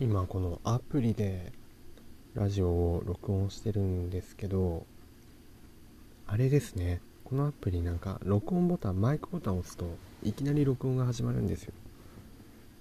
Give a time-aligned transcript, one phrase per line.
[0.00, 1.52] 今このアプリで
[2.34, 4.86] ラジオを録音してるんですけど
[6.26, 7.00] あれですね。
[7.22, 9.86] このアプリなんか録音ボタンマイクボタンを押すと
[10.24, 11.72] いきなり録音が始まるんですよ。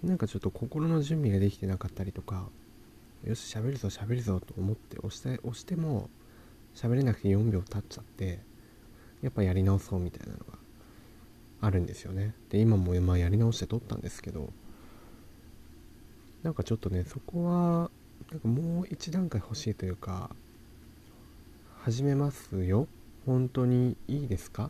[0.03, 2.47] なんかちょっと心の準備ができてなかったりとか
[3.23, 6.09] よし喋るぞ喋るぞと思って押して押しても
[6.73, 8.39] 喋れなくて4秒経っちゃって
[9.21, 10.57] やっぱやり直そうみたいなのが
[11.61, 12.33] あるんですよね。
[12.49, 14.51] で今もまあやり直して撮ったんですけど
[16.43, 17.89] なんかちょっとねそこは
[18.31, 20.29] なんかもう一段階欲しいというか
[21.81, 22.87] 始めますよ。
[23.25, 24.69] 本当にいいですか？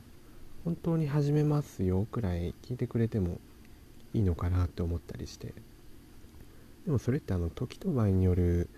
[0.64, 2.05] 本当に始めますよ。
[2.12, 3.40] くらい聞いてくれても
[4.14, 5.54] いいのかなって思ったりして。
[6.86, 8.70] でもそれってあの時と場合による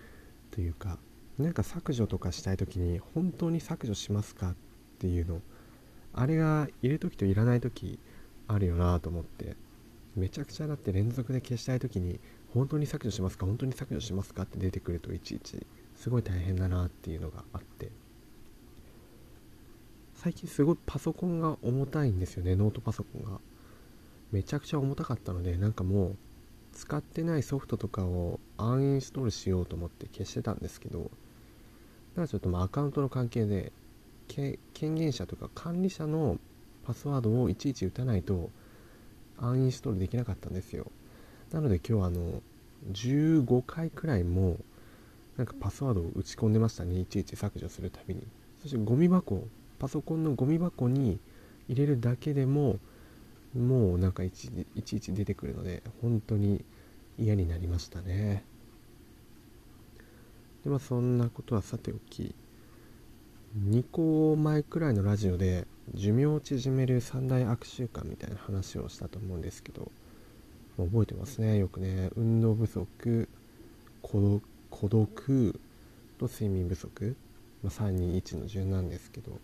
[0.50, 0.98] というか
[1.38, 4.54] なんか削除とかしたい時に本当に削除しますかっ
[5.00, 5.40] ていうの
[6.14, 7.98] あれがいる時といらない時
[8.48, 9.56] あるよなと思って
[10.14, 12.20] めちゃくちゃだって連続で消したい時に
[12.56, 13.46] 本当に削除しますか？
[13.46, 14.42] 本当に削除しますか？
[14.42, 17.90] って出てくるといちいちすごい大変だなっていうのがあって。
[20.14, 22.56] 最近すごいパソコンが重たいんですよね。
[22.56, 23.38] ノートパソコンが。
[24.32, 26.16] めちゃくちゃ重たかったのでなんかもう
[26.72, 31.10] 使ってないソフトとかをアンインストールしようと思って消してたんですけどだか
[32.22, 33.72] らちょっとまあアカウントの関係で
[34.26, 36.38] 権限者とか管理者の
[36.84, 38.50] パスワードをいちいち打たないと
[39.38, 40.90] アンインストールできなかったんですよ。
[41.52, 42.42] なので今日はあの
[42.92, 44.58] 15回くらいも
[45.36, 46.84] なんかパスワードを打ち込んでました。
[46.84, 48.26] ねいちいち削除するたびに。
[48.62, 49.46] そしてゴミ箱
[49.78, 51.18] パソコンのゴミ箱に
[51.68, 52.78] 入れるだけでも
[53.56, 56.64] もうなんかいちいちいち出てくるので本当に
[57.18, 58.44] 嫌になりましたね。
[60.64, 62.34] でまあそんなことはさておき
[63.64, 69.90] 2個前くらいのラジオで寿命を縮める三大悪習慣みたいな話をしたと思うんですけど
[70.84, 71.58] 覚えてますね。
[71.58, 72.10] よくね。
[72.16, 73.28] 運動不足
[74.02, 74.40] 孤
[74.88, 75.60] 独
[76.18, 77.16] と睡眠不足、
[77.62, 79.38] まあ、321の順なんですけど、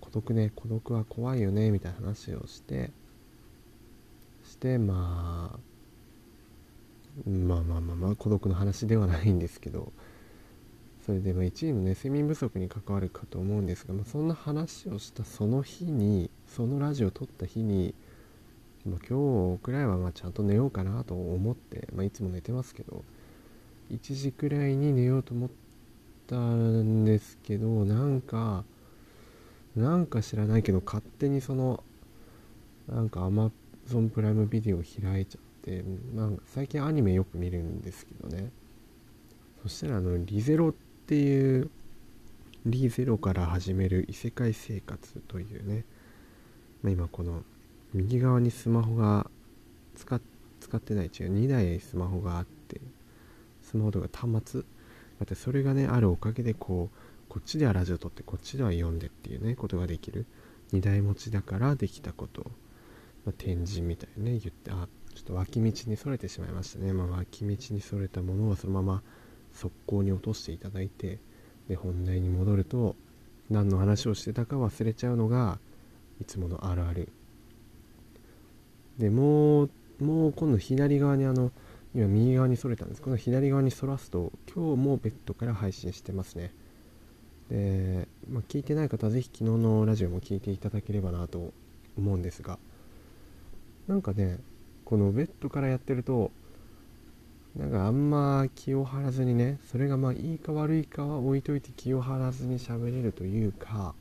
[0.00, 0.52] 孤独ね。
[0.54, 1.70] 孤独は怖いよね。
[1.70, 2.90] みたいな話をして。
[4.44, 9.92] してまあまあまあまあまあ孤独の話ではないんですけど。
[11.08, 17.94] それでまあ1位のね睡眠不足に関わるかと思うんですが、まあ、そんな話をしたその日にそのラジオを撮った日に
[18.86, 23.04] ま、今日くらいはまちゃんと寝ようかなと思って、まあ、いつも寝てますけど
[23.90, 25.50] 1時くらいに寝ようと思っ
[26.26, 28.64] たんですけどなんか
[29.76, 31.82] なんか知らないけど勝手にその
[32.88, 35.84] なんか Amazon プライムビデオ開いちゃって、
[36.14, 38.50] まあ、最近アニメよく見るんですけどね。
[39.62, 40.72] そしたらあのリゼロっ
[41.06, 41.70] ていう
[42.64, 45.84] リゼロから始める異世界生活というね、
[46.82, 47.42] まあ、今この
[47.94, 49.30] 右側にスマホが
[49.96, 50.20] 使
[50.60, 52.80] 使ってない違う2台スマホがあって
[53.62, 54.62] スマホとか端末？
[54.62, 54.66] だ
[55.24, 56.98] ってそれがねあるおかげでこう
[57.28, 60.26] こっちではラジオ撮ってこっちでは読んでっていうねことができる。
[60.72, 62.42] 2台持ちだからできたこと、
[63.24, 69.02] まあ、展示みたいね言ってあちょっと脇道にそれてしまいましたね、まあ、脇道にそれたものをそのまま
[69.52, 71.18] 速攻に落としていただいて
[71.68, 72.96] で本題に戻ると
[73.50, 75.58] 何の話をしてたか忘れちゃうのが
[76.20, 77.10] いつものあるある。
[78.98, 79.70] でもう
[80.00, 81.50] もう今度左側にあの
[81.94, 83.02] 今右側にそれたんです。
[83.02, 86.52] この左側にそらすと今日もベッドから配信してますね。
[87.50, 91.52] で、まあ、聞いてない方はぜひ昨日のラジオも聞いていただければなと
[91.96, 92.58] 思うんですが。
[93.88, 94.38] なんかね
[94.84, 96.30] このベッドからやってると
[97.56, 103.94] なんかあんま気を張らずにねそれがまあいいか悪いかは置いといて気を張らずに喋れるというか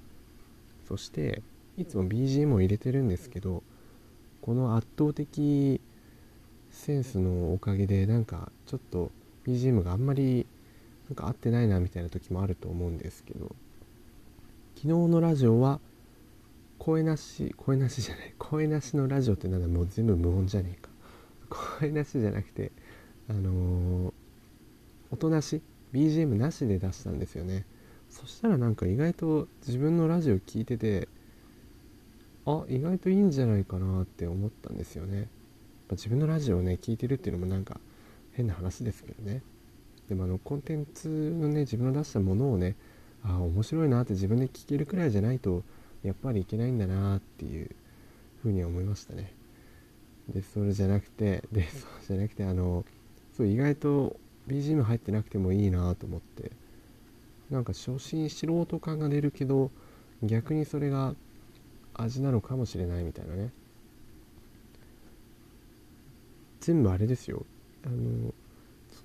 [0.87, 1.41] そして
[1.77, 3.63] いつも BGM を入れてるんですけど
[4.47, 5.81] この圧倒的
[6.71, 9.11] センスのおかげでなんかちょっと
[9.45, 10.47] BGM があんまり
[11.09, 13.53] なんか合ってないなみたいな時もあると思うんですけど
[14.75, 15.81] 昨日のラジオは
[16.79, 20.89] 声なし声なしじゃない声なしのラジオってなんだもう全部無音じゃねえか。
[21.79, 22.71] 声なしじゃなくて
[23.29, 24.13] あのー、
[25.11, 25.61] 音なし
[25.91, 27.65] BGM なしで出したんですよね。
[28.09, 31.09] そしたらなんか意外と自分のラジオ聴いてて
[32.47, 35.27] あ意外といいんじゃないかなって思ったんですよね、まあ、
[35.91, 37.79] 自分のラジオをね聞いてるっていうのもなんか
[38.33, 39.41] 変な話ですけどね。
[40.07, 42.75] でもあのコンテンツのね自分の出したものをね
[43.23, 45.63] あ面白いなって自分で聞けるくらいじゃないと
[46.03, 47.75] やっぱりいけないんだなっていう
[48.41, 49.33] ふうに思いましたね。
[50.29, 52.85] でそれじゃなくてでそうじゃなくてあの
[53.35, 54.17] そう意外と
[54.47, 56.51] BGM 入ってなくてもいいなと思って。
[57.49, 59.71] なんか初心素人感が出るけど
[60.21, 61.15] 逆にそれが
[61.97, 63.51] 味なのかもしれないみたいなね。
[66.61, 67.45] 全部あれですよ。
[67.85, 68.33] あの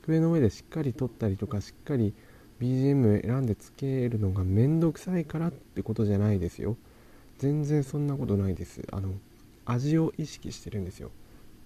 [0.03, 2.13] 机の上でしっかり撮ったりとかしっかり
[2.61, 6.77] BGM 選んでつけるのがめんどくさいからってことじゃないですよ。
[7.39, 8.83] 全然そんなことないです。
[8.93, 9.13] あの
[9.65, 11.11] 味を意識してるんですよ。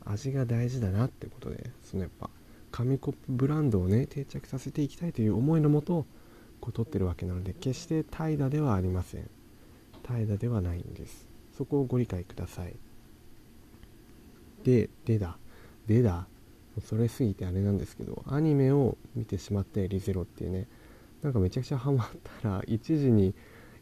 [0.05, 2.31] 味が大事だなってことでそのやっぱ
[2.71, 6.07] 紙コップブランドをね定着させていきたいという思いのもと
[6.61, 9.36] こう撮ってるわけなので決して怠惰ではありません。
[10.07, 11.27] 怠惰ではないんです。
[11.57, 12.75] そこをご理解ください。
[14.65, 15.37] ででだ。
[15.87, 16.27] でだ。
[16.85, 20.67] それすぎてあれなんですけどアニメを見てしまってリゼロっていうね。
[21.23, 22.09] なんかめちゃくちゃハマっ
[22.43, 23.35] たら1時に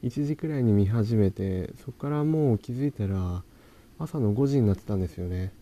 [0.03, 3.43] 1時くらいに見始めてそこからもう気づいたら
[3.99, 5.53] 朝の5時になってたんですよね。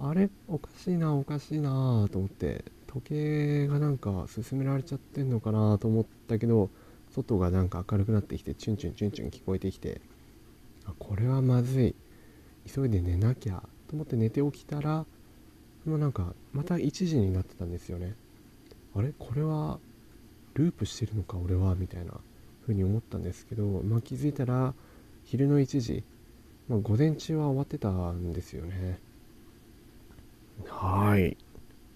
[0.00, 6.70] あれおかしいなおかしいなと思って時計がなんか進められちゃってんのかなと思ったけど
[7.14, 10.00] 外がなんか明るくなってきてチュンチュンチュンチュン聞こえてきて
[10.86, 11.94] あこれはまずい。
[12.72, 15.04] 急いで寝なきゃと思って寝て起きたら
[15.84, 18.14] もうなんかまた1時になってたんですよね。
[18.94, 19.12] あれ？
[19.18, 19.80] これは
[20.54, 21.74] ループしてるのか俺は？
[21.74, 22.12] みたいな
[22.62, 24.74] 風に思ったんですけど、まあ、気づいたら
[25.24, 26.04] 昼の1時、
[26.68, 29.00] まあ、午前中は終わってたんですよね。
[30.66, 31.36] はい。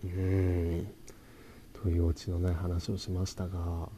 [0.04, 0.86] うん。
[1.80, 3.88] というオチのない話をしましたが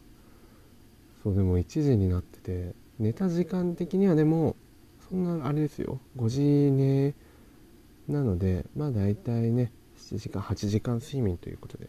[1.29, 4.57] そうでも1時になってて寝た時間的にはでも
[5.11, 6.01] そんなあれですよ。
[6.17, 7.15] 5時寝
[8.09, 11.89] なのでまあ大体ね7時間8時間睡眠ということで、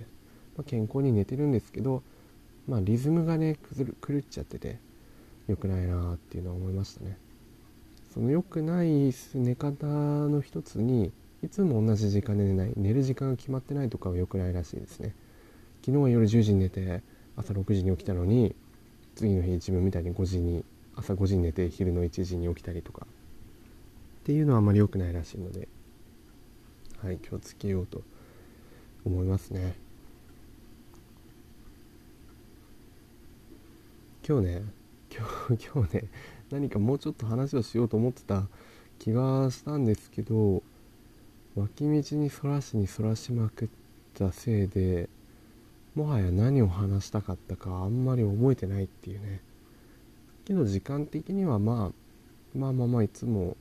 [0.57, 2.03] まあ、健康に寝てるんですけど
[2.67, 4.77] まあリズムがね狂っちゃってて
[5.47, 7.17] 良くないなっていうのは思いましたね。
[8.13, 15.15] その良くない寝方の一つにいつも同じ時間で寝ない寝る時間が決まってないとかは良くないらしいですね。
[15.85, 17.03] 昨日は夜10時に寝て
[17.37, 18.53] 朝6時に起きたのに
[19.15, 20.63] 次の日自分みたいに5時に
[20.95, 23.05] 朝5時に寝て昼の1時に起きたりとか。
[24.19, 25.67] っていうのはあまり良くないらしいので
[27.01, 28.03] はい気をつけようと
[29.03, 29.73] 思いますね。
[34.27, 34.63] 今日ね
[35.11, 36.03] 今日 今日ね
[36.51, 38.47] 何かもうちょっと話をしようと思ってた
[38.99, 40.61] 気がしたんですけど
[41.55, 43.69] 脇道にそらしにそらしまくっ
[44.13, 45.09] たせいで
[45.95, 49.41] もはや何を話したかったかあんまり覚えてないっていうね。
[50.45, 53.55] けど時間的にはまあまあまあまあいつも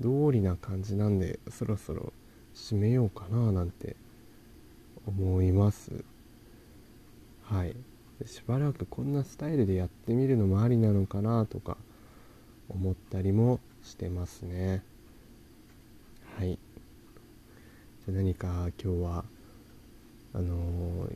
[0.00, 2.12] 通りな感じなんでそろそろ
[2.54, 3.96] 締めようかななんて
[5.06, 6.04] 思います。
[7.44, 7.74] はい。
[8.26, 11.76] しばらくこんなスタイルでやってみるのもありなのかなとか
[12.68, 14.82] 思ったりもしてますね。
[16.36, 16.58] はい。
[18.06, 19.24] じゃあ何か今日は
[20.32, 21.08] あの、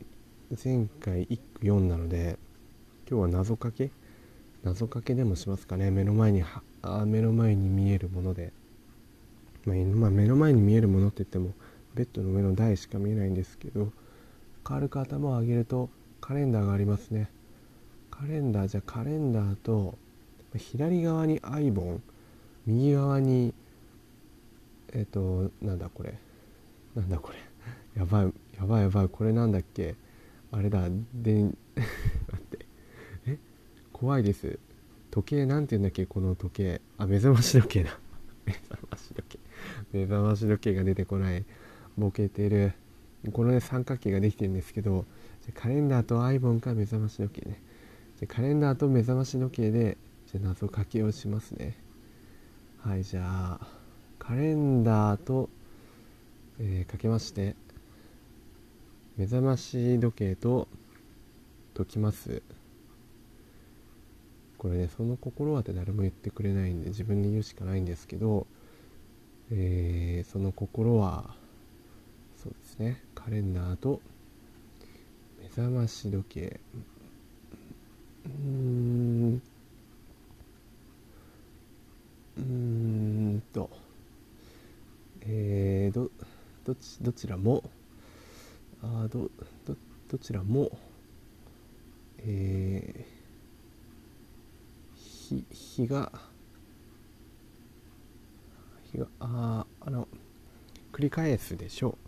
[0.63, 2.37] 前回1句4なので
[3.09, 3.89] 今日は謎かけ？
[4.63, 5.91] 謎かけでもしますかね。
[5.91, 6.43] 目の前に
[6.81, 8.51] あ目の前に見えるもので、
[9.65, 11.53] まあ、まあ、目の前に見えるものって言っても
[11.93, 13.91] ベッドの上の台しか見えないんですけど
[14.63, 15.89] 軽く頭を上げると
[16.19, 17.29] カレンダーがありますね。
[18.11, 19.97] カレンダーじゃカレンダーと
[20.55, 22.03] 左側にアイボン
[22.65, 23.53] 右側に
[24.93, 26.17] えっ、となんだこれ？
[26.95, 27.37] なんだこれ？
[27.99, 28.33] やばい。
[28.57, 29.95] やばいやばいこれなんだっけ？
[30.51, 31.43] あれだで
[31.75, 31.85] 待
[32.37, 32.65] って。
[33.27, 33.37] え？
[33.91, 34.59] 怖いです。
[35.11, 36.05] 時計なんて言うんだっけ？
[36.05, 36.81] この時計。
[36.97, 37.99] あ目覚まし時計だ。
[38.45, 39.39] 目覚まし時計。
[39.91, 41.43] 目覚まし時計が出てこない。
[41.97, 42.73] ボケてる。
[43.33, 45.05] このね三角形ができてるんですけど
[45.55, 47.61] カレンダーとアイボンか目覚まし時計ね。
[48.27, 51.75] カレンダーと目覚まし時計でじゃ謎かけをしますね。
[52.79, 53.67] はいじゃあ
[54.19, 55.49] カレンダーと、
[56.59, 57.55] えー、かけまして。
[59.17, 60.67] 目覚まし時計と
[61.73, 62.41] 解きます。
[64.57, 68.47] これねその心はって誰も言ってくれないんで自分で言うしかないんですけど、
[69.51, 71.35] えー、その心は
[72.41, 74.01] そうですねカレンダーと
[75.41, 76.59] 目覚まし時計。
[78.25, 79.41] うん
[82.37, 83.69] うんと
[85.21, 86.09] えー、ど
[86.65, 87.63] どちどちらも
[88.85, 89.31] あど
[89.65, 89.75] ど
[90.07, 90.77] どちらも
[92.19, 96.11] えー、日日が
[98.91, 100.07] 日がああの
[100.91, 102.04] 繰り返すでしょう。